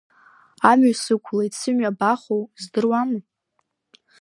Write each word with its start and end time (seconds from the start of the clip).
Амҩа 0.69 0.93
сықәлеит, 1.03 1.53
сымҩа 1.59 1.89
абахоу, 1.93 2.43
здыруада? 2.61 3.19